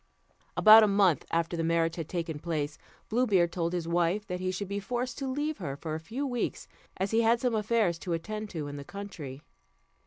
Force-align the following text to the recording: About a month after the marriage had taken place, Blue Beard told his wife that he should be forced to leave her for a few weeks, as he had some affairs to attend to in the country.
About 0.57 0.81
a 0.81 0.87
month 0.87 1.27
after 1.29 1.55
the 1.55 1.63
marriage 1.63 1.95
had 1.95 2.09
taken 2.09 2.39
place, 2.39 2.79
Blue 3.07 3.27
Beard 3.27 3.51
told 3.51 3.71
his 3.71 3.87
wife 3.87 4.25
that 4.25 4.39
he 4.39 4.49
should 4.49 4.67
be 4.67 4.79
forced 4.79 5.15
to 5.19 5.27
leave 5.27 5.59
her 5.59 5.75
for 5.77 5.93
a 5.93 5.99
few 5.99 6.25
weeks, 6.25 6.67
as 6.97 7.11
he 7.11 7.21
had 7.21 7.39
some 7.39 7.53
affairs 7.53 7.99
to 7.99 8.13
attend 8.13 8.49
to 8.49 8.65
in 8.67 8.77
the 8.77 8.83
country. 8.83 9.43